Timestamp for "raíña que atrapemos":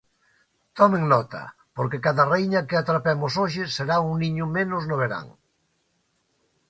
2.31-3.33